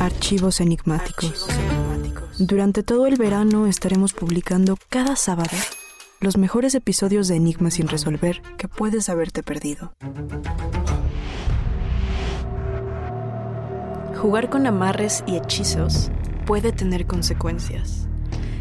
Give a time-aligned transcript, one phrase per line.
[0.00, 1.46] Archivos enigmáticos.
[2.38, 5.54] Durante todo el verano estaremos publicando cada sábado
[6.20, 9.92] los mejores episodios de Enigmas sin resolver que puedes haberte perdido.
[14.16, 16.10] Jugar con amarres y hechizos
[16.46, 18.08] puede tener consecuencias.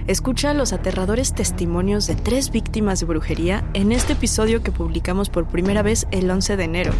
[0.08, 5.48] Escucha los aterradores testimonios de tres víctimas de brujería en este episodio que publicamos por
[5.48, 6.92] primera vez el 11 de enero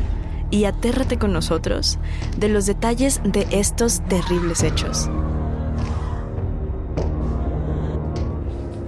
[0.52, 2.00] y atérrate con nosotros
[2.38, 5.10] de los detalles de estos terribles hechos.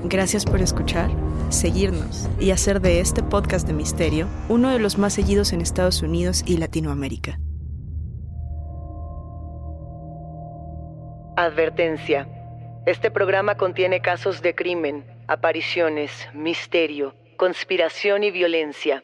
[0.04, 1.10] Gracias por escuchar,
[1.50, 6.02] seguirnos y hacer de este podcast de misterio uno de los más seguidos en Estados
[6.02, 7.40] Unidos y Latinoamérica.
[11.38, 12.28] Advertencia.
[12.86, 19.04] Este programa contiene casos de crimen, apariciones, misterio, conspiración y violencia.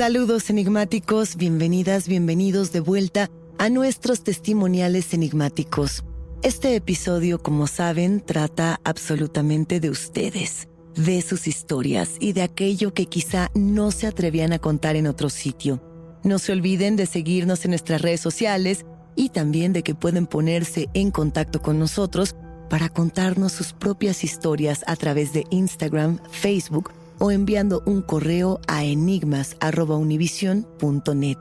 [0.00, 6.04] Saludos enigmáticos, bienvenidas, bienvenidos de vuelta a nuestros testimoniales enigmáticos.
[6.42, 13.04] Este episodio, como saben, trata absolutamente de ustedes, de sus historias y de aquello que
[13.04, 15.82] quizá no se atrevían a contar en otro sitio.
[16.24, 20.88] No se olviden de seguirnos en nuestras redes sociales y también de que pueden ponerse
[20.94, 22.36] en contacto con nosotros
[22.70, 26.90] para contarnos sus propias historias a través de Instagram, Facebook
[27.20, 31.38] o enviando un correo a enigmas.univision.net.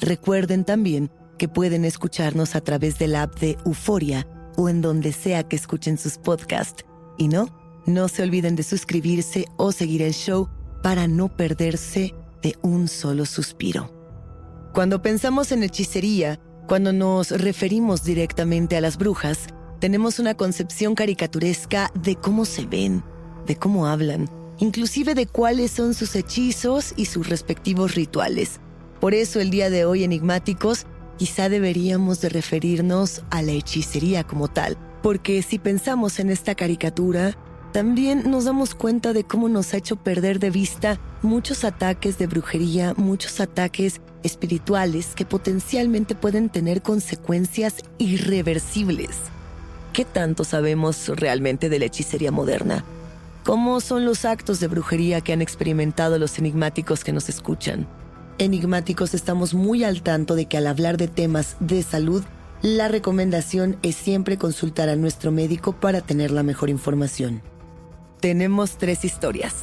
[0.00, 5.12] Recuerden también que pueden escucharnos a través de la app de Euforia o en donde
[5.12, 6.86] sea que escuchen sus podcasts.
[7.18, 7.50] Y no,
[7.86, 10.48] no se olviden de suscribirse o seguir el show
[10.82, 13.90] para no perderse de un solo suspiro.
[14.72, 19.46] Cuando pensamos en hechicería, cuando nos referimos directamente a las brujas,
[19.80, 23.02] tenemos una concepción caricaturesca de cómo se ven,
[23.46, 28.60] de cómo hablan, inclusive de cuáles son sus hechizos y sus respectivos rituales.
[29.00, 30.86] Por eso el día de hoy, enigmáticos,
[31.18, 37.36] quizá deberíamos de referirnos a la hechicería como tal, porque si pensamos en esta caricatura,
[37.72, 42.26] también nos damos cuenta de cómo nos ha hecho perder de vista muchos ataques de
[42.26, 49.10] brujería, muchos ataques espirituales que potencialmente pueden tener consecuencias irreversibles.
[49.92, 52.84] ¿Qué tanto sabemos realmente de la hechicería moderna?
[53.46, 57.86] ¿Cómo son los actos de brujería que han experimentado los enigmáticos que nos escuchan?
[58.38, 62.24] Enigmáticos estamos muy al tanto de que al hablar de temas de salud,
[62.60, 67.40] la recomendación es siempre consultar a nuestro médico para tener la mejor información.
[68.18, 69.54] Tenemos tres historias.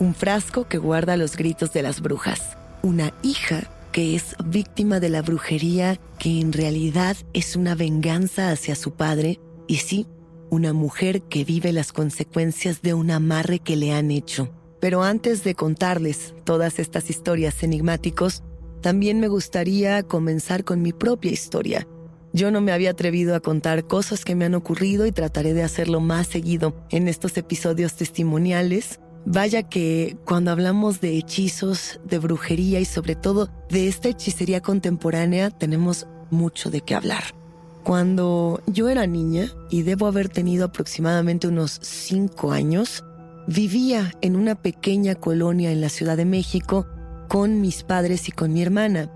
[0.00, 2.58] Un frasco que guarda los gritos de las brujas.
[2.82, 8.74] Una hija que es víctima de la brujería que en realidad es una venganza hacia
[8.74, 9.38] su padre.
[9.68, 10.08] Y sí,
[10.52, 14.50] una mujer que vive las consecuencias de un amarre que le han hecho.
[14.80, 18.42] Pero antes de contarles todas estas historias enigmáticos,
[18.82, 21.88] también me gustaría comenzar con mi propia historia.
[22.34, 25.62] Yo no me había atrevido a contar cosas que me han ocurrido y trataré de
[25.62, 29.00] hacerlo más seguido en estos episodios testimoniales.
[29.24, 35.48] Vaya que cuando hablamos de hechizos, de brujería y sobre todo de esta hechicería contemporánea,
[35.48, 37.41] tenemos mucho de qué hablar.
[37.84, 43.04] Cuando yo era niña, y debo haber tenido aproximadamente unos cinco años,
[43.46, 46.86] vivía en una pequeña colonia en la Ciudad de México
[47.28, 49.10] con mis padres y con mi hermana.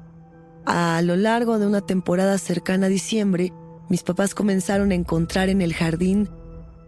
[0.64, 3.52] A lo largo de una temporada cercana a diciembre,
[3.88, 6.28] mis papás comenzaron a encontrar en el jardín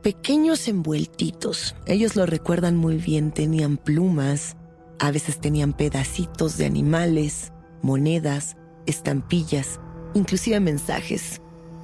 [0.03, 1.77] pequeños envueltitos.
[1.87, 4.57] Ellos lo recuerdan muy bien, tenían plumas,
[4.99, 7.53] a veces tenían pedacitos de animales,
[7.83, 8.57] monedas,
[8.87, 9.79] estampillas,
[10.15, 11.41] inclusive mensajes.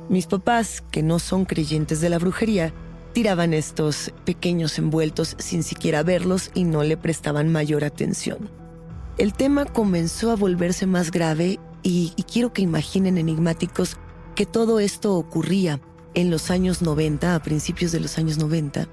[0.08, 2.72] Mis papás, que no son creyentes de la brujería,
[3.14, 8.50] tiraban estos pequeños envueltos sin siquiera verlos y no le prestaban mayor atención.
[9.16, 13.96] El tema comenzó a volverse más grave y, quiero que imaginen enigmáticos
[14.34, 15.80] que todo esto ocurría
[16.14, 18.88] en los años 90, a principios de los años 90.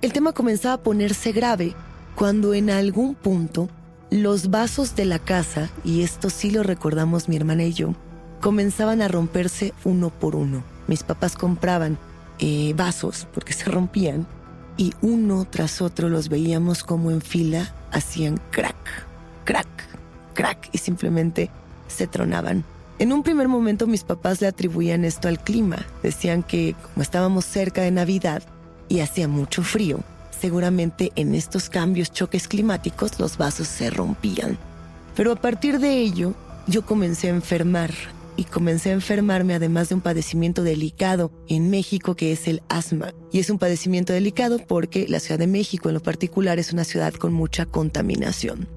[0.00, 1.74] El tema comenzaba a ponerse grave
[2.14, 3.68] cuando en algún punto
[4.10, 7.94] los vasos de la casa, y esto sí lo recordamos mi hermana y yo,
[8.40, 10.62] comenzaban a romperse uno por uno.
[10.86, 11.98] Mis papás compraban
[12.38, 14.26] eh, vasos porque se rompían
[14.76, 18.76] y uno tras otro los veíamos como en fila hacían crack,
[19.44, 19.66] crack,
[20.34, 21.50] crack y simplemente
[21.88, 22.64] se tronaban.
[22.98, 25.84] En un primer momento mis papás le atribuían esto al clima.
[26.02, 28.42] Decían que como estábamos cerca de Navidad,
[28.88, 30.00] y hacía mucho frío.
[30.38, 34.58] Seguramente en estos cambios, choques climáticos, los vasos se rompían.
[35.14, 36.34] Pero a partir de ello,
[36.66, 37.90] yo comencé a enfermar
[38.36, 43.14] y comencé a enfermarme además de un padecimiento delicado en México que es el asma.
[43.32, 46.84] Y es un padecimiento delicado porque la Ciudad de México en lo particular es una
[46.84, 48.68] ciudad con mucha contaminación.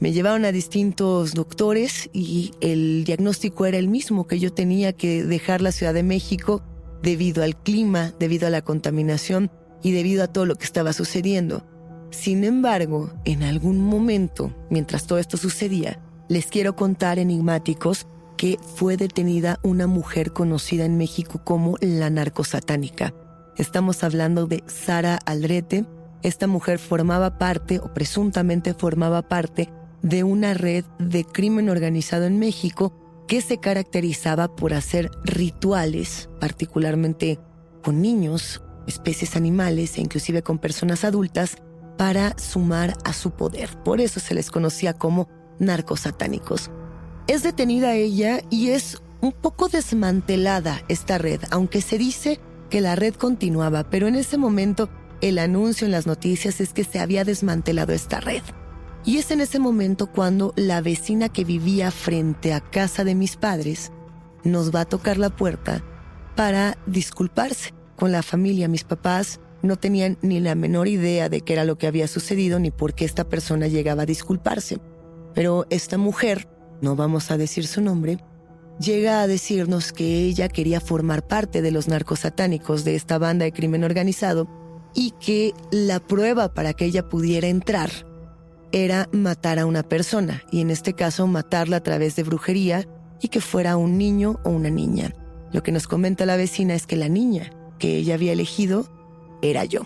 [0.00, 5.24] Me llevaron a distintos doctores y el diagnóstico era el mismo, que yo tenía que
[5.24, 6.62] dejar la Ciudad de México
[7.02, 9.50] debido al clima, debido a la contaminación
[9.82, 11.66] y debido a todo lo que estaba sucediendo.
[12.10, 18.06] Sin embargo, en algún momento, mientras todo esto sucedía, les quiero contar enigmáticos
[18.40, 23.12] que fue detenida una mujer conocida en México como la narcosatánica.
[23.58, 25.84] Estamos hablando de Sara Aldrete.
[26.22, 29.68] Esta mujer formaba parte, o presuntamente formaba parte,
[30.00, 32.94] de una red de crimen organizado en México
[33.28, 37.38] que se caracterizaba por hacer rituales, particularmente
[37.84, 41.58] con niños, especies animales e inclusive con personas adultas,
[41.98, 43.68] para sumar a su poder.
[43.84, 45.28] Por eso se les conocía como
[45.58, 46.70] narcosatánicos.
[47.30, 52.40] Es detenida ella y es un poco desmantelada esta red, aunque se dice
[52.70, 54.88] que la red continuaba, pero en ese momento
[55.20, 58.42] el anuncio en las noticias es que se había desmantelado esta red.
[59.04, 63.36] Y es en ese momento cuando la vecina que vivía frente a casa de mis
[63.36, 63.92] padres
[64.42, 65.84] nos va a tocar la puerta
[66.34, 68.66] para disculparse con la familia.
[68.66, 72.58] Mis papás no tenían ni la menor idea de qué era lo que había sucedido
[72.58, 74.80] ni por qué esta persona llegaba a disculparse.
[75.32, 76.48] Pero esta mujer,
[76.80, 78.18] no vamos a decir su nombre,
[78.78, 83.52] llega a decirnos que ella quería formar parte de los narcosatánicos de esta banda de
[83.52, 84.48] crimen organizado
[84.94, 87.90] y que la prueba para que ella pudiera entrar
[88.72, 92.86] era matar a una persona, y en este caso matarla a través de brujería
[93.20, 95.14] y que fuera un niño o una niña.
[95.52, 98.86] Lo que nos comenta la vecina es que la niña que ella había elegido
[99.42, 99.82] era yo.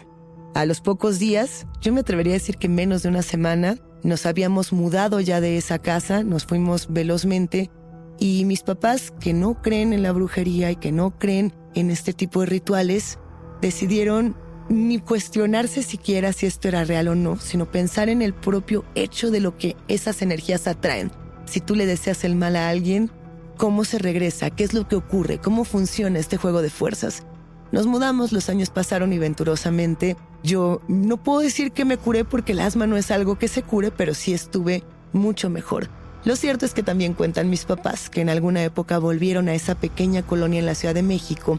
[0.54, 4.26] A los pocos días, yo me atrevería a decir que menos de una semana, nos
[4.26, 7.70] habíamos mudado ya de esa casa, nos fuimos velozmente
[8.18, 12.12] y mis papás, que no creen en la brujería y que no creen en este
[12.12, 13.18] tipo de rituales,
[13.60, 14.36] decidieron
[14.68, 19.30] ni cuestionarse siquiera si esto era real o no, sino pensar en el propio hecho
[19.30, 21.10] de lo que esas energías atraen.
[21.46, 23.10] Si tú le deseas el mal a alguien,
[23.56, 24.50] ¿cómo se regresa?
[24.50, 25.38] ¿Qué es lo que ocurre?
[25.38, 27.24] ¿Cómo funciona este juego de fuerzas?
[27.72, 32.52] Nos mudamos, los años pasaron y venturosamente yo no puedo decir que me curé porque
[32.52, 34.82] el asma no es algo que se cure, pero sí estuve
[35.12, 35.88] mucho mejor.
[36.24, 39.74] Lo cierto es que también cuentan mis papás que en alguna época volvieron a esa
[39.74, 41.58] pequeña colonia en la Ciudad de México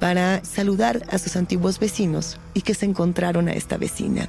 [0.00, 4.28] para saludar a sus antiguos vecinos y que se encontraron a esta vecina,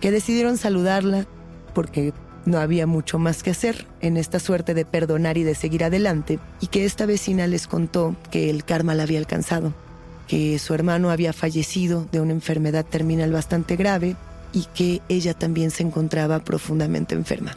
[0.00, 1.26] que decidieron saludarla
[1.74, 2.12] porque
[2.44, 6.38] no había mucho más que hacer en esta suerte de perdonar y de seguir adelante,
[6.60, 9.74] y que esta vecina les contó que el karma la había alcanzado,
[10.30, 14.14] que su hermano había fallecido de una enfermedad terminal bastante grave
[14.52, 17.56] y que ella también se encontraba profundamente enferma.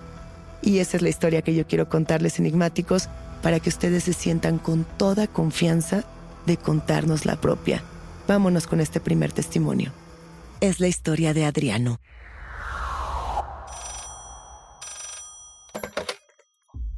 [0.64, 3.10] Y esa es la historia que yo quiero contarles enigmáticos
[3.44, 6.04] para que ustedes se sientan con toda confianza
[6.48, 7.84] de contarnos la propia.
[8.28, 9.92] Vámonos con este primer testimonio.
[10.60, 12.00] Es la historia de Adriano.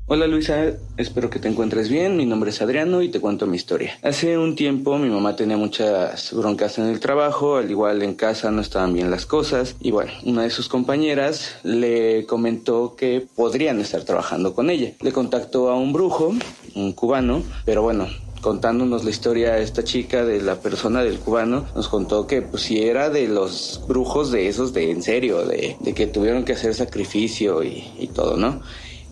[0.07, 2.16] Hola Luisa, espero que te encuentres bien.
[2.16, 3.98] Mi nombre es Adriano y te cuento mi historia.
[4.04, 8.52] Hace un tiempo mi mamá tenía muchas broncas en el trabajo, al igual en casa
[8.52, 13.80] no estaban bien las cosas y bueno, una de sus compañeras le comentó que podrían
[13.80, 14.92] estar trabajando con ella.
[15.02, 16.35] Le contactó a un brujo,
[16.76, 18.07] un cubano, pero bueno,
[18.42, 22.80] contándonos la historia esta chica de la persona del cubano, nos contó que pues si
[22.80, 27.64] era de los brujos de esos de en serio, de, que tuvieron que hacer sacrificio
[27.64, 28.62] y, todo, ¿no?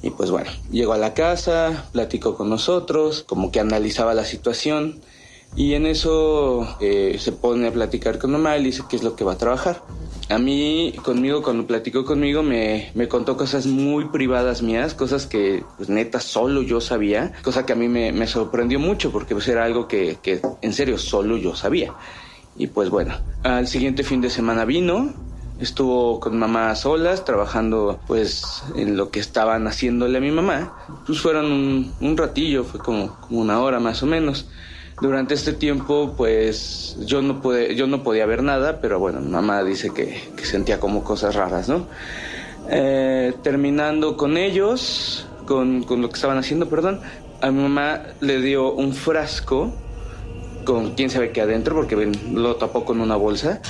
[0.03, 4.99] Y pues bueno, llegó a la casa, platicó con nosotros, como que analizaba la situación
[5.55, 9.15] y en eso eh, se pone a platicar con mamá y dice qué es lo
[9.15, 9.81] que va a trabajar.
[10.29, 15.63] A mí, conmigo, cuando platicó conmigo, me, me contó cosas muy privadas mías, cosas que,
[15.77, 19.47] pues neta, solo yo sabía, cosa que a mí me, me sorprendió mucho porque pues
[19.47, 21.93] era algo que, que, en serio, solo yo sabía.
[22.57, 25.13] Y pues bueno, al siguiente fin de semana vino,
[25.63, 30.73] estuvo con mamá solas, trabajando pues en lo que estaban haciéndole a mi mamá.
[31.05, 34.47] Pues fueron un, ratillo, fue como, una hora más o menos.
[35.01, 39.63] Durante este tiempo, pues yo no, pude, yo no podía ver nada, pero bueno, mamá
[39.63, 41.87] dice que, sentía como cosas raras, ¿no?
[42.69, 47.01] Eh, terminando con ellos, con, con, lo que estaban haciendo, perdón,
[47.41, 49.73] a mi mamá le dio un frasco
[50.63, 53.61] con quién sabe qué adentro, porque lo tapó con una bolsa.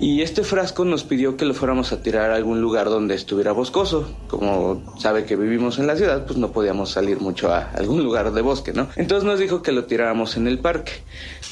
[0.00, 3.50] Y este frasco nos pidió que lo fuéramos a tirar a algún lugar donde estuviera
[3.50, 4.08] boscoso.
[4.28, 8.32] Como sabe que vivimos en la ciudad, pues no podíamos salir mucho a algún lugar
[8.32, 8.88] de bosque, ¿no?
[8.94, 10.92] Entonces nos dijo que lo tiráramos en el parque.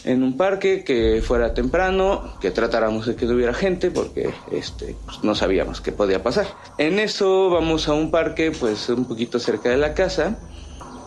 [0.05, 4.95] En un parque que fuera temprano, que tratáramos de que no hubiera gente, porque este,
[5.05, 6.47] pues, no sabíamos qué podía pasar.
[6.79, 10.39] En eso vamos a un parque, pues un poquito cerca de la casa.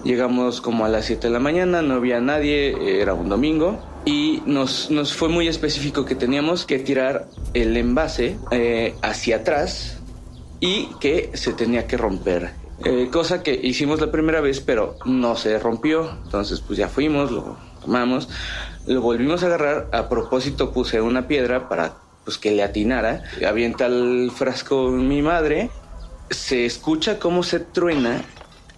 [0.03, 3.79] Llegamos como a las 7 de la mañana, no había nadie, era un domingo
[4.09, 9.99] y nos, nos fue muy específico que teníamos que tirar el envase eh, hacia atrás
[10.59, 12.49] y que se tenía que romper.
[12.83, 16.09] Eh, cosa que hicimos la primera vez, pero no se rompió.
[16.23, 18.29] Entonces, pues ya fuimos, lo tomamos,
[18.87, 19.89] lo volvimos a agarrar.
[19.91, 21.93] A propósito, puse una piedra para
[22.25, 23.21] pues, que le atinara.
[23.47, 25.69] Avienta el frasco mi madre.
[26.31, 28.23] Se escucha cómo se truena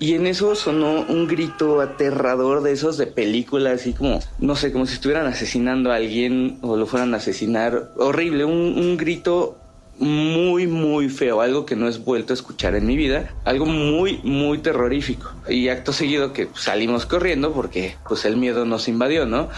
[0.01, 4.71] y en eso sonó un grito aterrador de esos de película, así como, no sé,
[4.71, 7.91] como si estuvieran asesinando a alguien o lo fueran a asesinar.
[7.97, 9.59] Horrible, un, grito
[9.99, 14.19] muy, muy feo, algo que no he vuelto a escuchar en mi vida, algo muy,
[14.23, 15.31] muy terrorífico.
[15.47, 19.49] Y acto seguido que salimos corriendo porque pues el miedo nos invadió, ¿no?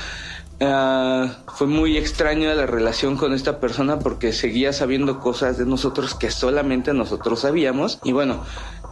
[0.59, 6.15] Ah, fue muy extraña la relación con esta persona porque seguía sabiendo cosas de nosotros
[6.15, 7.99] que solamente nosotros sabíamos.
[8.03, 8.43] Y bueno,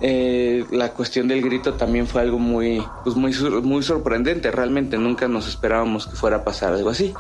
[0.02, 4.50] eh, la cuestión del grito también fue algo muy, pues muy, muy sorprendente.
[4.52, 7.14] Realmente nunca nos esperábamos que fuera a pasar algo así.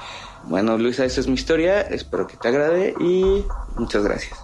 [0.46, 1.82] Bueno, Luisa, esa es mi historia.
[1.82, 3.44] Espero que te agrade y
[3.78, 4.40] muchas gracias.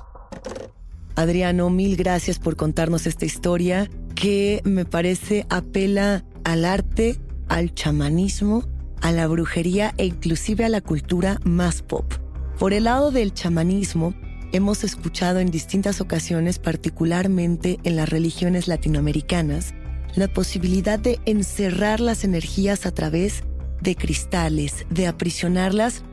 [1.15, 8.63] Adriano, mil gracias por contarnos esta historia que me parece apela al arte, al chamanismo,
[9.01, 12.13] a la brujería e inclusive a la cultura más pop.
[12.59, 14.13] Por el lado del chamanismo,
[14.51, 19.73] hemos escuchado en distintas ocasiones, particularmente en las religiones latinoamericanas,
[20.15, 23.43] la posibilidad de encerrar las energías a través
[23.81, 26.03] de cristales, de aprisionarlas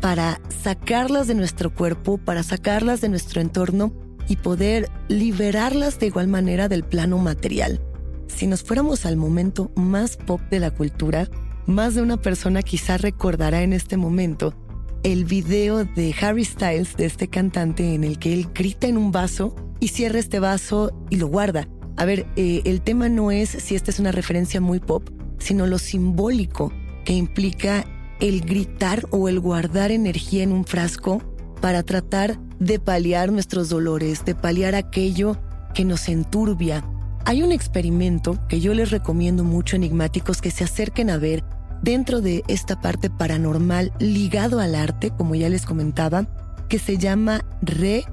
[0.00, 3.92] para sacarlas de nuestro cuerpo, para sacarlas de nuestro entorno
[4.28, 7.80] y poder liberarlas de igual manera del plano material.
[8.26, 11.28] Si nos fuéramos al momento más pop de la cultura,
[11.66, 14.54] más de una persona quizá recordará en este momento
[15.04, 19.12] el video de Harry Styles, de este cantante, en el que él grita en un
[19.12, 21.68] vaso y cierra este vaso y lo guarda.
[21.96, 25.66] A ver, eh, el tema no es si esta es una referencia muy pop, sino
[25.66, 26.72] lo simbólico
[27.04, 27.84] que implica
[28.18, 31.22] el gritar o el guardar energía en un frasco
[31.60, 35.36] para tratar de paliar nuestros dolores, de paliar aquello
[35.74, 36.82] que nos enturbia.
[37.26, 41.44] Hay un experimento que yo les recomiendo mucho enigmáticos que se acerquen a ver
[41.84, 46.26] dentro de esta parte paranormal ligado al arte, como ya les comentaba,
[46.68, 48.04] que se llama Re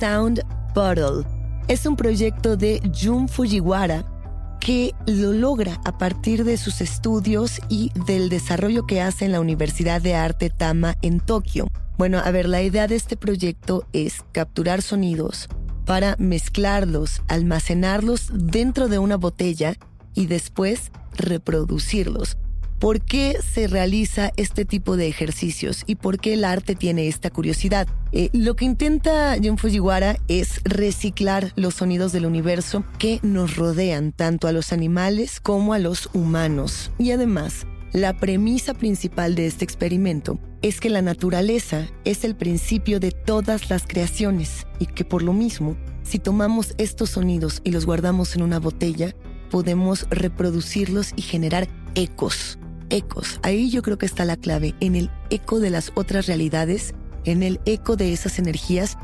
[0.00, 0.42] Sound
[0.74, 1.24] Bottle.
[1.68, 4.04] Es un proyecto de Jun Fujiwara
[4.58, 9.40] que lo logra a partir de sus estudios y del desarrollo que hace en la
[9.40, 11.68] Universidad de Arte Tama en Tokio.
[11.96, 15.48] Bueno, a ver, la idea de este proyecto es capturar sonidos
[15.86, 19.76] para mezclarlos, almacenarlos dentro de una botella
[20.14, 22.36] y después reproducirlos.
[22.84, 27.30] ¿Por qué se realiza este tipo de ejercicios y por qué el arte tiene esta
[27.30, 27.88] curiosidad?
[28.12, 34.12] Eh, lo que intenta Jun Fujiwara es reciclar los sonidos del universo que nos rodean,
[34.12, 36.90] tanto a los animales como a los humanos.
[36.98, 43.00] Y además, la premisa principal de este experimento es que la naturaleza es el principio
[43.00, 47.86] de todas las creaciones y que por lo mismo, si tomamos estos sonidos y los
[47.86, 49.14] guardamos en una botella,
[49.50, 52.58] podemos reproducirlos y generar ecos
[52.90, 53.40] ecos.
[53.42, 57.42] Ahí yo creo que está la clave, en el eco de las otras realidades, en
[57.42, 58.98] el eco de esas energías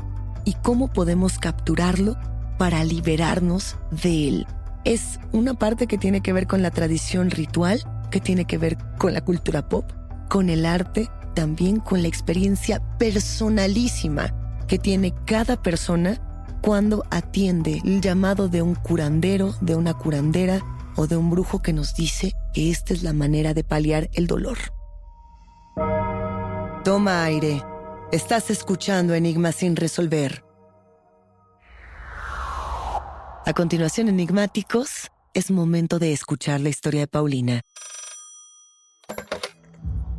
[0.45, 2.17] y cómo podemos capturarlo
[2.57, 4.47] para liberarnos de él.
[4.83, 8.77] Es una parte que tiene que ver con la tradición ritual, que tiene que ver
[8.97, 9.91] con la cultura pop,
[10.29, 14.33] con el arte, también con la experiencia personalísima
[14.67, 16.19] que tiene cada persona
[16.61, 20.61] cuando atiende el llamado de un curandero, de una curandera,
[20.95, 24.27] o de un brujo que nos dice que esta es la manera de paliar el
[24.27, 24.57] dolor.
[26.83, 27.63] Toma aire.
[28.11, 30.43] Estás escuchando Enigmas sin resolver.
[33.45, 37.61] A continuación, enigmáticos, es momento de escuchar la historia de Paulina.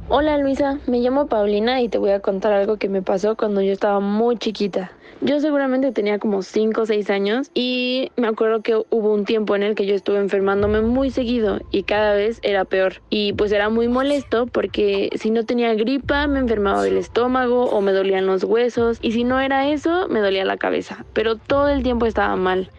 [0.09, 3.63] Hola Luisa, me llamo Paulina y te voy a contar algo que me pasó cuando
[3.63, 4.93] yo estaba muy chiquita.
[5.25, 9.55] Yo seguramente tenía como 5 o 6 años y me acuerdo que hubo un tiempo
[9.55, 12.95] en el que yo estuve enfermándome muy seguido y cada vez era peor.
[13.09, 17.81] Y pues era muy molesto porque si no tenía gripa me enfermaba del estómago o
[17.81, 21.05] me dolían los huesos y si no era eso me dolía la cabeza.
[21.13, 22.73] Pero todo el tiempo estaba mal.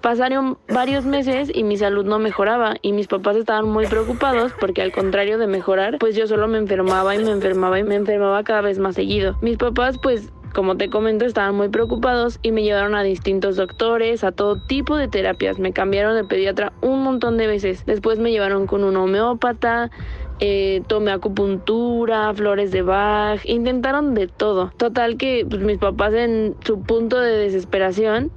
[0.00, 4.80] Pasaron varios meses y mi salud no mejoraba y mis papás estaban muy preocupados porque
[4.80, 8.44] al contrario de mejorar, pues yo solo me enfermaba y me enfermaba y me enfermaba
[8.44, 9.36] cada vez más seguido.
[9.42, 14.24] Mis papás pues como te comento, estaban muy preocupados y me llevaron a distintos doctores,
[14.24, 15.58] a todo tipo de terapias.
[15.58, 17.84] Me cambiaron de pediatra un montón de veces.
[17.86, 19.90] Después me llevaron con un homeópata,
[20.40, 24.72] eh, tomé acupuntura, flores de Bach, intentaron de todo.
[24.76, 28.30] Total que pues, mis papás en su punto de desesperación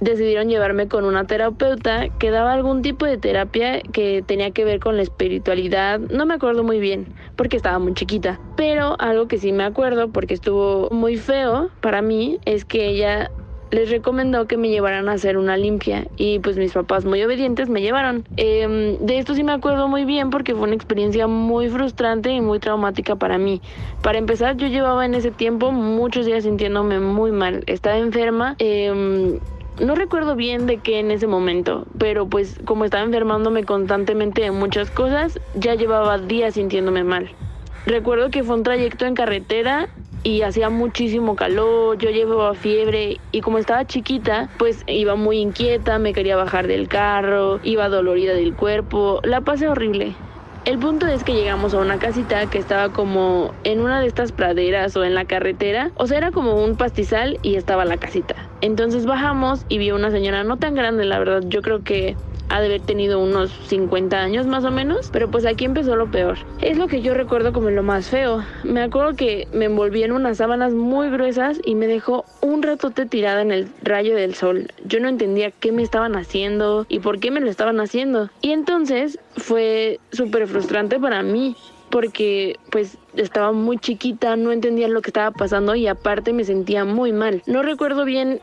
[0.00, 4.80] decidieron llevarme con una terapeuta que daba algún tipo de terapia que tenía que ver
[4.80, 6.00] con la espiritualidad.
[6.00, 10.10] No me acuerdo muy bien porque estaba muy chiquita, pero algo que sí me acuerdo
[10.10, 13.30] porque estuvo muy feo para mí es que ella
[13.70, 17.68] les recomendó que me llevaran a hacer una limpia y pues mis papás muy obedientes
[17.68, 18.24] me llevaron.
[18.36, 22.40] Em, de esto sí me acuerdo muy bien porque fue una experiencia muy frustrante y
[22.40, 23.60] muy traumática para mí.
[24.02, 27.64] Para empezar yo llevaba en ese tiempo muchos días sintiéndome muy mal.
[27.66, 28.54] Estaba enferma.
[28.58, 29.40] Em,
[29.80, 34.50] no recuerdo bien de qué en ese momento, pero pues como estaba enfermándome constantemente de
[34.50, 37.30] muchas cosas, ya llevaba días sintiéndome mal.
[37.86, 39.88] Recuerdo que fue un trayecto en carretera
[40.24, 45.98] y hacía muchísimo calor, yo llevaba fiebre y como estaba chiquita, pues iba muy inquieta,
[45.98, 50.16] me quería bajar del carro, iba dolorida del cuerpo, la pasé horrible.
[50.66, 54.32] El punto es que llegamos a una casita que estaba como en una de estas
[54.32, 58.50] praderas o en la carretera, o sea, era como un pastizal y estaba la casita.
[58.60, 62.60] Entonces bajamos y vi una señora no tan grande, la verdad, yo creo que ha
[62.60, 66.38] de haber tenido unos 50 años más o menos, pero pues aquí empezó lo peor.
[66.60, 68.44] Es lo que yo recuerdo como lo más feo.
[68.64, 73.06] Me acuerdo que me envolví en unas sábanas muy gruesas y me dejó un ratote
[73.06, 74.68] tirada en el rayo del sol.
[74.84, 78.30] Yo no entendía qué me estaban haciendo y por qué me lo estaban haciendo.
[78.40, 81.56] Y entonces fue súper frustrante para mí
[81.90, 86.84] porque pues estaba muy chiquita, no entendía lo que estaba pasando y aparte me sentía
[86.84, 87.42] muy mal.
[87.46, 88.40] No recuerdo bien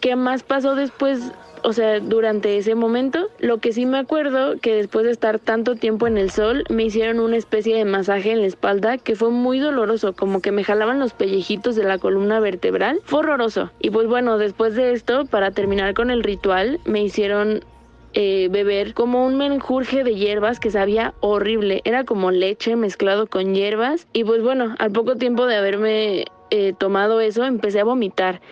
[0.00, 1.32] qué más pasó después
[1.64, 3.28] o sea, durante ese momento.
[3.38, 6.84] Lo que sí me acuerdo que después de estar tanto tiempo en el sol, me
[6.84, 10.64] hicieron una especie de masaje en la espalda que fue muy doloroso, como que me
[10.64, 13.00] jalaban los pellejitos de la columna vertebral.
[13.04, 13.70] Fue horroroso.
[13.80, 17.64] Y pues bueno, después de esto, para terminar con el ritual, me hicieron
[18.14, 21.80] eh, beber como un menjurje de hierbas que sabía horrible.
[21.84, 24.06] Era como leche mezclado con hierbas.
[24.12, 28.42] Y pues bueno, al poco tiempo de haberme eh, tomado eso, empecé a vomitar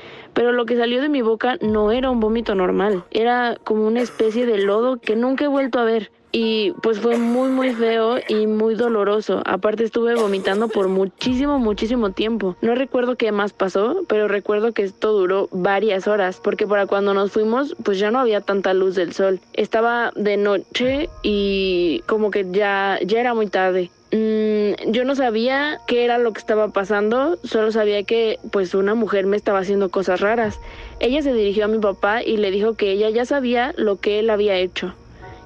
[0.40, 4.00] pero lo que salió de mi boca no era un vómito normal, era como una
[4.00, 6.10] especie de lodo que nunca he vuelto a ver.
[6.32, 9.42] Y pues fue muy muy feo y muy doloroso.
[9.44, 12.56] Aparte estuve vomitando por muchísimo muchísimo tiempo.
[12.62, 17.12] No recuerdo qué más pasó, pero recuerdo que esto duró varias horas, porque para cuando
[17.12, 19.40] nos fuimos pues ya no había tanta luz del sol.
[19.52, 23.90] Estaba de noche y como que ya ya era muy tarde.
[24.12, 28.94] Mm, yo no sabía qué era lo que estaba pasando, solo sabía que pues una
[28.94, 30.58] mujer me estaba haciendo cosas raras.
[30.98, 34.18] Ella se dirigió a mi papá y le dijo que ella ya sabía lo que
[34.18, 34.94] él había hecho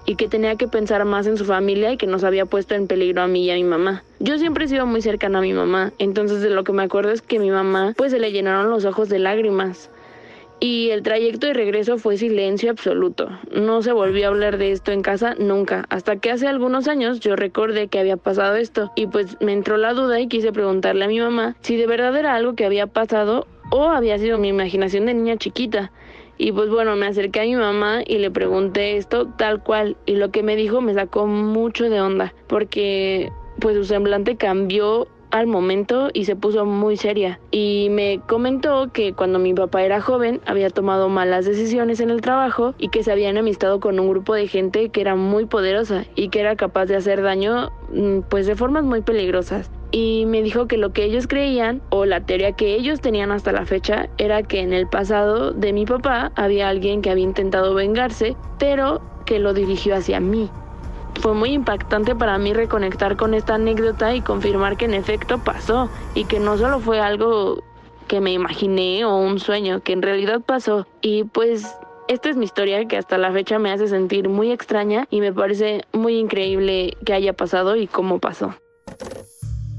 [0.07, 2.87] y que tenía que pensar más en su familia y que nos había puesto en
[2.87, 4.03] peligro a mí y a mi mamá.
[4.19, 7.11] Yo siempre he sido muy cercana a mi mamá, entonces de lo que me acuerdo
[7.11, 9.91] es que mi mamá pues se le llenaron los ojos de lágrimas
[10.65, 13.29] y el trayecto de regreso fue silencio absoluto.
[13.55, 17.21] No se volvió a hablar de esto en casa nunca, hasta que hace algunos años
[17.21, 21.05] yo recordé que había pasado esto y pues me entró la duda y quise preguntarle
[21.05, 24.49] a mi mamá si de verdad era algo que había pasado o había sido mi
[24.49, 25.93] imaginación de niña chiquita.
[26.39, 30.17] Y pues bueno, me acerqué a mi mamá y le pregunté esto tal cual y
[30.17, 35.49] lo que me dijo me sacó mucho de onda porque pues su semblante cambió al
[35.49, 37.41] momento y se puso muy seria.
[37.51, 42.21] Y me comentó que cuando mi papá era joven había tomado malas decisiones en el
[42.21, 46.05] trabajo y que se había enemistado con un grupo de gente que era muy poderosa
[46.15, 49.73] y que era capaz de hacer daño mm, pues de formas muy peligrosas.
[49.91, 53.51] Y me dijo que lo que ellos creían o la teoría que ellos tenían hasta
[53.51, 57.75] la fecha era que en el pasado de mi papá había alguien que había intentado
[57.75, 60.49] vengarse pero que lo dirigió hacia mí
[61.21, 65.91] fue muy impactante para mí reconectar con esta anécdota y confirmar que en efecto pasó
[66.15, 67.63] y que no solo fue algo
[68.09, 70.87] que me imaginé o un sueño, que en realidad pasó.
[71.01, 71.77] Y pues
[72.09, 75.33] esta es mi historia que hasta la fecha me hace sentir muy extraña y me
[75.33, 78.55] parece muy increíble que haya pasado y cómo pasó.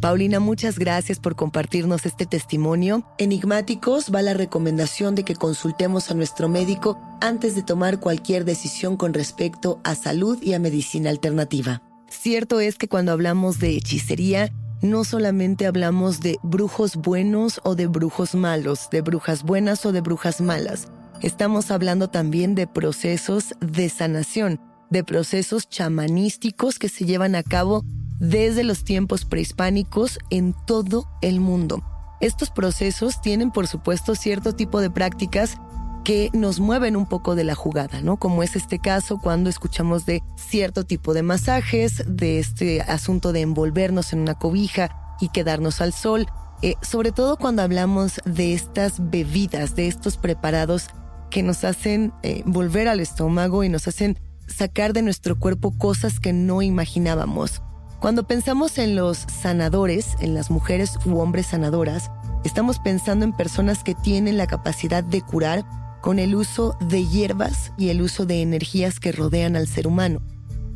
[0.01, 3.05] Paulina, muchas gracias por compartirnos este testimonio.
[3.17, 8.97] Enigmáticos va la recomendación de que consultemos a nuestro médico antes de tomar cualquier decisión
[8.97, 11.81] con respecto a salud y a medicina alternativa.
[12.09, 17.87] Cierto es que cuando hablamos de hechicería, no solamente hablamos de brujos buenos o de
[17.87, 20.87] brujos malos, de brujas buenas o de brujas malas.
[21.21, 27.83] Estamos hablando también de procesos de sanación, de procesos chamanísticos que se llevan a cabo
[28.19, 31.83] desde los tiempos prehispánicos en todo el mundo.
[32.21, 35.57] Estos procesos tienen, por supuesto, cierto tipo de prácticas
[36.03, 38.17] que nos mueven un poco de la jugada, ¿no?
[38.17, 43.41] Como es este caso cuando escuchamos de cierto tipo de masajes, de este asunto de
[43.41, 46.27] envolvernos en una cobija y quedarnos al sol,
[46.61, 50.87] Eh, sobre todo cuando hablamos de estas bebidas, de estos preparados
[51.29, 56.21] que nos hacen eh, volver al estómago y nos hacen sacar de nuestro cuerpo cosas
[56.21, 57.61] que no imaginábamos.
[58.05, 62.11] Cuando pensamos en los sanadores, en las mujeres u hombres sanadoras,
[62.43, 65.65] estamos pensando en personas que tienen la capacidad de curar
[66.03, 70.21] con el uso de hierbas y el uso de energías que rodean al ser humano.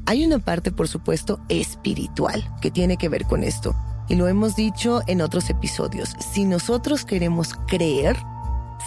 [0.07, 3.75] Hay una parte, por supuesto, espiritual que tiene que ver con esto.
[4.07, 6.15] Y lo hemos dicho en otros episodios.
[6.33, 8.17] Si nosotros queremos creer,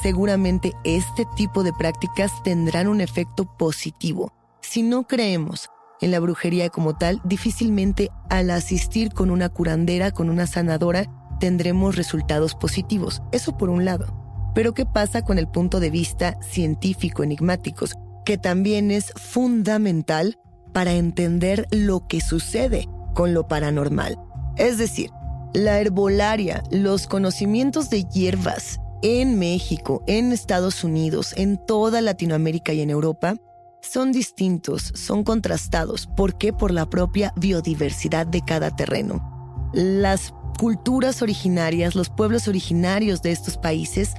[0.02, 4.32] seguramente este tipo de prácticas tendrán un efecto positivo.
[4.62, 5.68] Si no creemos
[6.02, 11.06] en la brujería como tal, difícilmente al asistir con una curandera, con una sanadora,
[11.40, 13.22] tendremos resultados positivos.
[13.32, 14.22] Eso por un lado.
[14.54, 17.94] Pero ¿qué pasa con el punto de vista científico enigmáticos?
[18.24, 20.38] Que también es fundamental
[20.74, 24.18] para entender lo que sucede con lo paranormal.
[24.56, 25.10] Es decir,
[25.54, 32.80] la herbolaria, los conocimientos de hierbas en México, en Estados Unidos, en toda Latinoamérica y
[32.80, 33.36] en Europa,
[33.82, 36.06] son distintos, son contrastados.
[36.06, 36.52] ¿Por qué?
[36.52, 39.70] Por la propia biodiversidad de cada terreno.
[39.74, 44.14] Las culturas originarias, los pueblos originarios de estos países,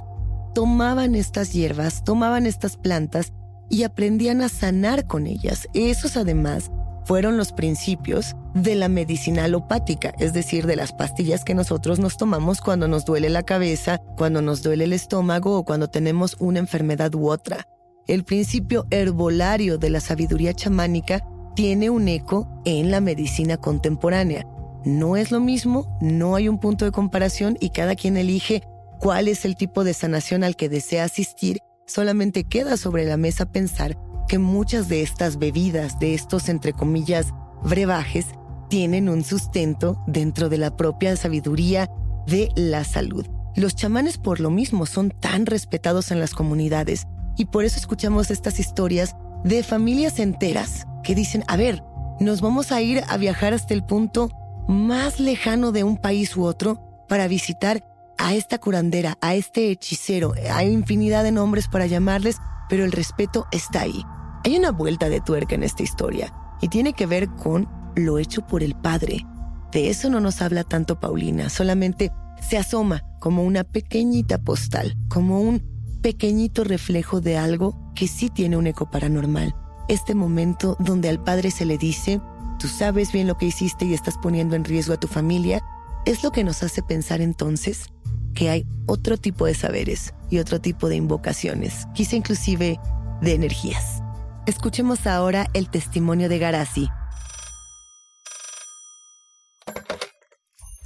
[0.54, 3.32] tomaban estas hierbas, tomaban estas plantas
[3.70, 5.66] y aprendían a sanar con ellas.
[5.74, 6.70] Esos además
[7.04, 12.16] fueron los principios de la medicina alopática, es decir, de las pastillas que nosotros nos
[12.16, 16.60] tomamos cuando nos duele la cabeza, cuando nos duele el estómago o cuando tenemos una
[16.60, 17.66] enfermedad u otra.
[18.06, 24.46] El principio herbolario de la sabiduría chamánica tiene un eco en la medicina contemporánea.
[24.84, 28.62] No es lo mismo, no hay un punto de comparación y cada quien elige
[29.00, 33.44] cuál es el tipo de sanación al que desea asistir Solamente queda sobre la mesa
[33.44, 37.26] pensar que muchas de estas bebidas, de estos entre comillas
[37.62, 38.26] brebajes,
[38.70, 41.90] tienen un sustento dentro de la propia sabiduría
[42.26, 43.26] de la salud.
[43.54, 47.06] Los chamanes por lo mismo son tan respetados en las comunidades
[47.36, 51.82] y por eso escuchamos estas historias de familias enteras que dicen, a ver,
[52.20, 54.30] nos vamos a ir a viajar hasta el punto
[54.68, 57.84] más lejano de un país u otro para visitar
[58.18, 60.32] a esta curandera, a este hechicero.
[60.52, 64.02] Hay infinidad de nombres para llamarles, pero el respeto está ahí.
[64.44, 68.46] Hay una vuelta de tuerca en esta historia y tiene que ver con lo hecho
[68.46, 69.26] por el padre.
[69.72, 75.40] De eso no nos habla tanto Paulina, solamente se asoma como una pequeñita postal, como
[75.40, 75.73] un
[76.04, 79.56] pequeñito reflejo de algo que sí tiene un eco paranormal.
[79.88, 82.20] Este momento donde al padre se le dice,
[82.58, 85.64] tú sabes bien lo que hiciste y estás poniendo en riesgo a tu familia,
[86.04, 87.86] es lo que nos hace pensar entonces
[88.34, 92.78] que hay otro tipo de saberes y otro tipo de invocaciones, quizá inclusive
[93.22, 94.02] de energías.
[94.44, 96.90] Escuchemos ahora el testimonio de Garasi.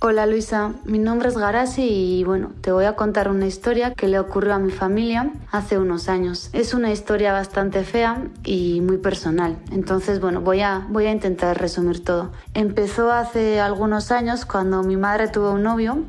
[0.00, 4.06] Hola Luisa, mi nombre es Garasi y bueno, te voy a contar una historia que
[4.06, 6.50] le ocurrió a mi familia hace unos años.
[6.52, 11.60] Es una historia bastante fea y muy personal, entonces bueno, voy a, voy a intentar
[11.60, 12.30] resumir todo.
[12.54, 16.04] Empezó hace algunos años cuando mi madre tuvo un novio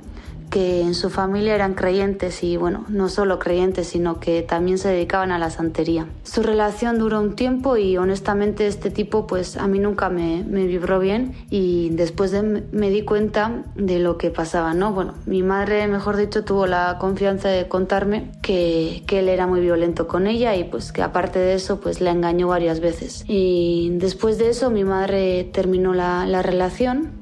[0.49, 4.89] que en su familia eran creyentes y bueno, no solo creyentes, sino que también se
[4.89, 6.07] dedicaban a la santería.
[6.23, 10.99] Su relación duró un tiempo y honestamente este tipo pues a mí nunca me, vibró
[10.99, 14.93] bien y después de, me di cuenta de lo que pasaba, ¿no?
[14.93, 19.62] Bueno, mi madre, mejor dicho, tuvo la confianza de contarme que, que él era muy
[19.62, 23.23] violento con ella y pues que aparte de eso pues la engañó varias veces.
[23.27, 27.18] Y después de eso mi madre terminó la relación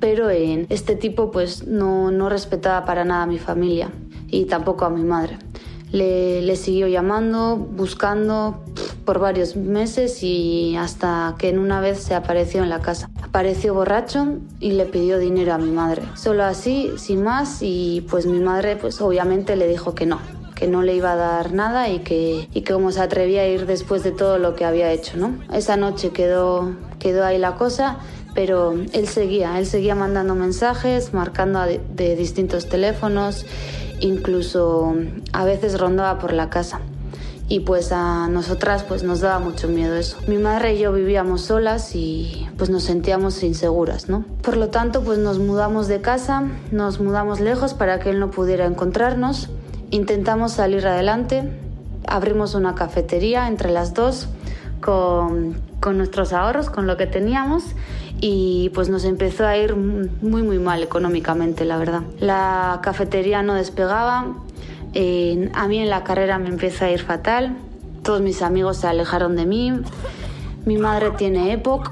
[0.00, 3.90] pero en este tipo pues no, no respetaba para nada a mi familia
[4.28, 5.38] y tampoco a mi madre.
[5.90, 8.64] Le, le, siguió llamando, buscando
[9.04, 13.08] por varios meses y hasta que en una vez se apareció en la casa.
[13.22, 16.02] Apareció borracho y le pidió dinero a mi madre.
[16.14, 20.18] Solo así, sin más, y pues mi madre pues obviamente le dijo que no,
[20.54, 23.46] que no le iba a dar nada y que, y que cómo se atrevía a
[23.46, 25.36] ir después de todo lo que había hecho, ¿no?
[25.52, 27.98] Esa noche quedó, quedó ahí la cosa
[28.34, 33.46] pero él seguía, él seguía mandando mensajes, marcando de, distintos teléfonos,
[34.00, 34.94] incluso
[35.32, 36.80] a veces rondaba por la casa.
[37.46, 40.16] Y pues a nosotras pues nos daba mucho miedo eso.
[40.26, 44.24] Mi madre y yo vivíamos solas y pues nos sentíamos inseguras, ¿no?
[44.42, 46.42] Por lo tanto pues nos mudamos de casa,
[46.72, 49.50] nos mudamos lejos para que él no pudiera encontrarnos.
[49.90, 51.42] Intentamos salir adelante,
[52.06, 54.28] abrimos una cafetería entre las dos
[54.84, 57.64] con, con nuestros ahorros, con lo que teníamos
[58.20, 62.02] y pues nos empezó a ir muy muy mal económicamente, la verdad.
[62.20, 67.56] La cafetería no despegaba, a mí en la carrera me empezó a ir fatal,
[68.02, 69.72] todos mis amigos se alejaron de mí,
[70.66, 71.90] mi madre tiene EPOC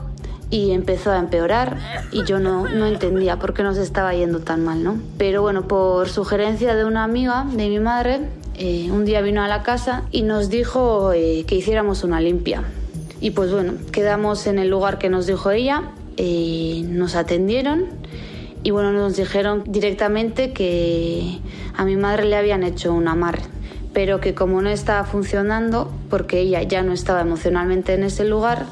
[0.50, 1.78] y empezó a empeorar
[2.12, 4.98] y yo no, no entendía por qué nos estaba yendo tan mal, ¿no?
[5.16, 8.20] Pero bueno, por sugerencia de una amiga de mi madre,
[8.58, 12.64] eh, un día vino a la casa y nos dijo eh, que hiciéramos una limpia.
[13.22, 17.84] Y pues bueno, quedamos en el lugar que nos dijo ella, eh, nos atendieron
[18.64, 21.38] y bueno, nos dijeron directamente que
[21.76, 23.42] a mi madre le habían hecho un amarre,
[23.92, 28.66] pero que como no estaba funcionando, porque ella ya no estaba emocionalmente en ese lugar,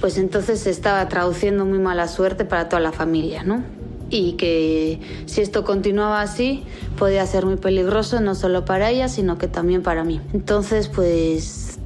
[0.00, 3.62] pues entonces se estaba traduciendo muy mala suerte para toda la familia, ¿no?
[4.10, 6.64] Y que si esto continuaba así,
[6.98, 10.20] podía ser muy peligroso no solo para ella, sino que también para mí.
[10.32, 11.77] Entonces, pues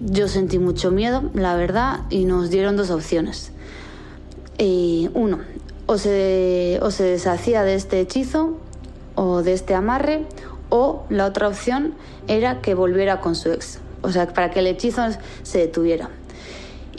[0.00, 3.52] yo sentí mucho miedo, la verdad, y nos dieron dos opciones.
[4.58, 5.40] Eh, uno,
[5.86, 8.58] o se, o se deshacía de este hechizo
[9.14, 10.24] o de este amarre,
[10.68, 11.94] o la otra opción
[12.26, 15.02] era que volviera con su ex, o sea, para que el hechizo
[15.42, 16.10] se detuviera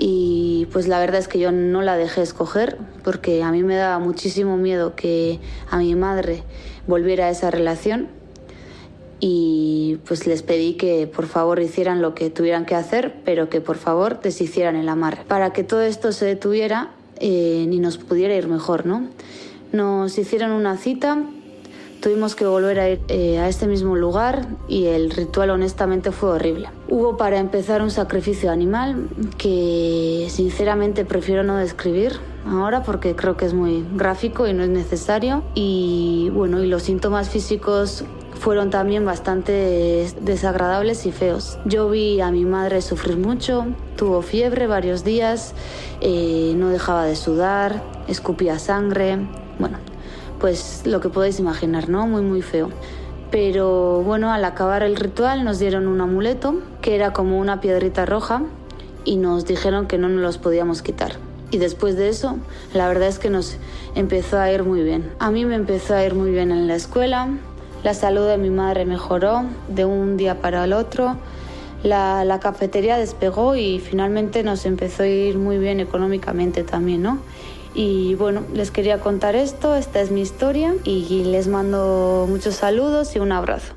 [0.02, 3.76] y pues la verdad es que yo no la dejé escoger porque a mí me
[3.76, 6.44] daba muchísimo miedo que a mi madre
[6.88, 8.08] volviera a esa relación
[9.20, 13.62] y pues les pedí que por favor hicieran lo que tuvieran que hacer pero que
[13.62, 18.36] por favor deshicieran el amarre para que todo esto se detuviera eh, y nos pudiera
[18.36, 19.08] ir mejor, ¿no?
[19.72, 21.26] Nos hicieron una cita
[22.02, 26.30] Tuvimos que volver a ir eh, a este mismo lugar y el ritual honestamente fue
[26.30, 26.70] horrible.
[26.88, 32.14] Hubo para empezar un sacrificio animal que sinceramente prefiero no describir
[32.48, 35.44] ahora porque creo que es muy gráfico y no es necesario.
[35.56, 41.60] Y bueno, y los síntomas físicos fueron también bastante desagradables y feos.
[41.66, 45.54] Yo vi a mi madre sufrir mucho, tuvo fiebre varios días,
[46.02, 49.18] eh, no dejaba de sudar, escupía sangre.
[49.60, 49.78] Bueno,
[50.40, 52.08] pues lo que podéis imaginar, ¿no?
[52.08, 52.70] Muy, muy feo.
[53.32, 58.06] Pero bueno, al acabar el ritual nos dieron un amuleto que era como una piedrita
[58.06, 58.44] roja
[59.06, 61.14] y nos dijeron que no nos los podíamos quitar.
[61.52, 62.38] Y después de eso,
[62.74, 63.58] la verdad es que nos
[63.96, 65.12] empezó a ir muy bien.
[65.20, 67.28] A mí me empezó a ir muy bien en la escuela,
[67.84, 71.18] la salud de mi madre mejoró de un día para el otro,
[71.84, 77.20] la, la cafetería despegó y finalmente nos empezó a ir muy bien económicamente también, ¿no?
[77.74, 83.16] Y bueno, les quería contar esto, esta es mi historia y les mando muchos saludos
[83.16, 83.76] y un abrazo.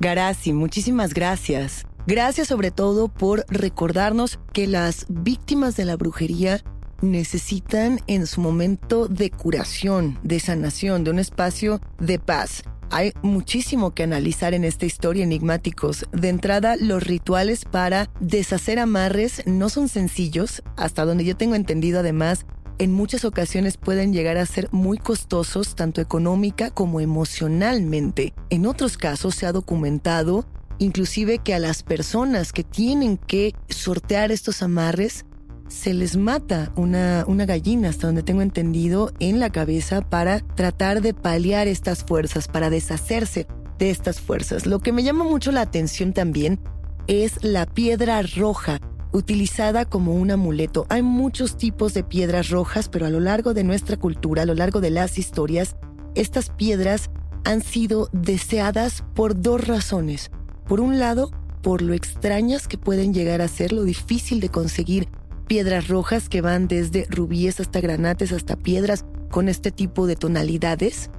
[0.00, 1.84] Garasi, muchísimas gracias.
[2.06, 6.62] Gracias sobre todo por recordarnos que las víctimas de la brujería
[7.00, 12.62] necesitan en su momento de curación, de sanación, de un espacio de paz.
[12.90, 16.06] Hay muchísimo que analizar en esta historia enigmáticos.
[16.12, 22.00] De entrada, los rituales para deshacer amarres no son sencillos, hasta donde yo tengo entendido
[22.00, 22.46] además,
[22.78, 28.34] en muchas ocasiones pueden llegar a ser muy costosos tanto económica como emocionalmente.
[28.50, 30.46] En otros casos se ha documentado
[30.78, 35.26] inclusive que a las personas que tienen que sortear estos amarres
[35.68, 41.02] se les mata una, una gallina, hasta donde tengo entendido, en la cabeza para tratar
[41.02, 43.46] de paliar estas fuerzas, para deshacerse
[43.78, 44.66] de estas fuerzas.
[44.66, 46.58] Lo que me llama mucho la atención también
[47.06, 48.80] es la piedra roja
[49.12, 50.86] utilizada como un amuleto.
[50.88, 54.54] Hay muchos tipos de piedras rojas, pero a lo largo de nuestra cultura, a lo
[54.54, 55.76] largo de las historias,
[56.14, 57.10] estas piedras
[57.44, 60.30] han sido deseadas por dos razones.
[60.66, 61.30] Por un lado,
[61.62, 65.08] por lo extrañas que pueden llegar a ser, lo difícil de conseguir
[65.48, 71.10] piedras rojas que van desde rubíes hasta granates hasta piedras con este tipo de tonalidades,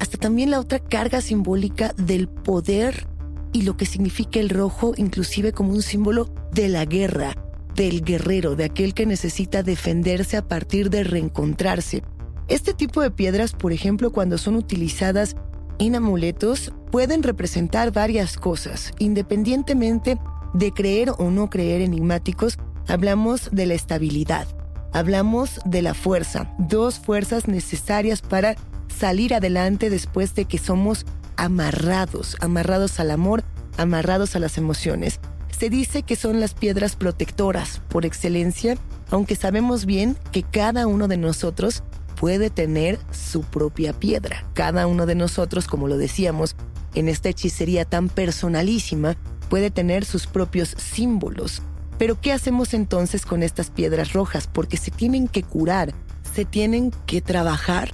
[0.00, 3.06] hasta también la otra carga simbólica del poder
[3.52, 7.34] y lo que significa el rojo inclusive como un símbolo de la guerra,
[7.74, 12.02] del guerrero, de aquel que necesita defenderse a partir de reencontrarse.
[12.48, 15.36] Este tipo de piedras, por ejemplo, cuando son utilizadas
[15.78, 20.18] en amuletos, pueden representar varias cosas, independientemente
[20.54, 24.46] de creer o no creer enigmáticos, hablamos de la estabilidad,
[24.92, 28.56] hablamos de la fuerza, dos fuerzas necesarias para
[28.88, 33.44] salir adelante después de que somos amarrados, amarrados al amor,
[33.76, 35.20] amarrados a las emociones.
[35.50, 38.76] Se dice que son las piedras protectoras por excelencia,
[39.10, 41.82] aunque sabemos bien que cada uno de nosotros
[42.18, 44.44] puede tener su propia piedra.
[44.54, 46.56] Cada uno de nosotros, como lo decíamos,
[46.94, 49.16] en esta hechicería tan personalísima,
[49.48, 51.62] puede tener sus propios símbolos.
[51.98, 54.48] Pero ¿qué hacemos entonces con estas piedras rojas?
[54.52, 55.94] Porque se tienen que curar,
[56.34, 57.92] se tienen que trabajar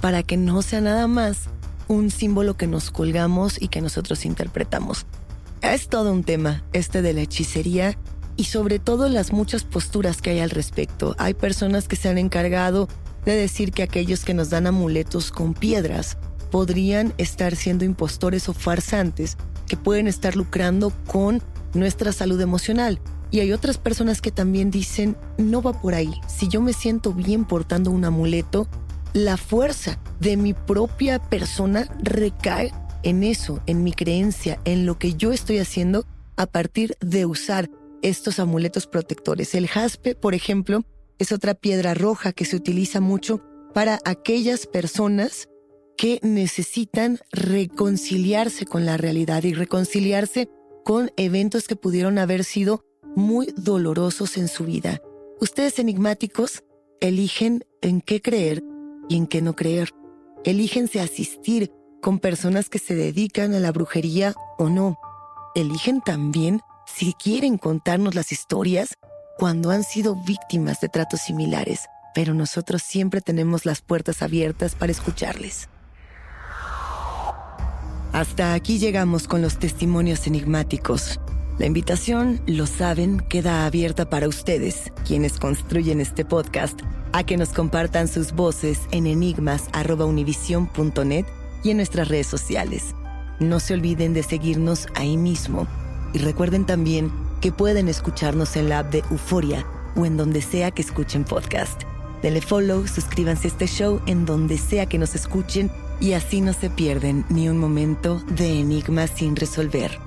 [0.00, 1.48] para que no sea nada más
[1.88, 5.06] un símbolo que nos colgamos y que nosotros interpretamos.
[5.60, 7.98] Es todo un tema este de la hechicería
[8.36, 11.14] y sobre todo las muchas posturas que hay al respecto.
[11.18, 12.88] Hay personas que se han encargado
[13.24, 16.16] de decir que aquellos que nos dan amuletos con piedras
[16.50, 19.36] podrían estar siendo impostores o farsantes
[19.66, 21.42] que pueden estar lucrando con
[21.74, 23.00] nuestra salud emocional.
[23.30, 26.12] Y hay otras personas que también dicen, no va por ahí.
[26.26, 28.68] Si yo me siento bien portando un amuleto,
[29.12, 35.14] la fuerza de mi propia persona recae en eso, en mi creencia, en lo que
[35.14, 37.70] yo estoy haciendo a partir de usar
[38.02, 39.54] estos amuletos protectores.
[39.54, 40.84] El jaspe, por ejemplo,
[41.18, 43.40] es otra piedra roja que se utiliza mucho
[43.74, 45.48] para aquellas personas
[45.96, 50.48] que necesitan reconciliarse con la realidad y reconciliarse
[50.84, 52.84] con eventos que pudieron haber sido
[53.16, 55.00] muy dolorosos en su vida.
[55.40, 56.62] Ustedes enigmáticos
[57.00, 58.62] eligen en qué creer
[59.08, 59.90] y en qué no creer.
[60.44, 64.98] Elígense asistir con personas que se dedican a la brujería o no.
[65.54, 68.96] Eligen también si quieren contarnos las historias
[69.38, 74.92] cuando han sido víctimas de tratos similares, pero nosotros siempre tenemos las puertas abiertas para
[74.92, 75.68] escucharles.
[78.12, 81.20] Hasta aquí llegamos con los testimonios enigmáticos.
[81.60, 86.80] La invitación, lo saben, queda abierta para ustedes, quienes construyen este podcast,
[87.12, 91.26] a que nos compartan sus voces en enigmas.univision.net
[91.62, 92.94] y en nuestras redes sociales.
[93.40, 95.66] No se olviden de seguirnos ahí mismo
[96.14, 100.70] y recuerden también que pueden escucharnos en la app de Euforia o en donde sea
[100.70, 101.82] que escuchen podcast.
[102.22, 105.70] Denle follow, suscríbanse a este show en donde sea que nos escuchen
[106.00, 110.00] y así no se pierden ni un momento de enigmas sin resolver.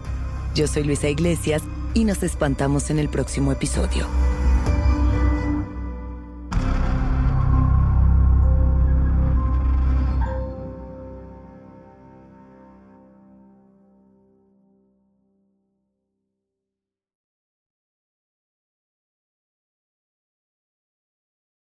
[0.54, 1.64] Yo soy Luisa Iglesias
[1.96, 4.06] y nos espantamos en el próximo episodio.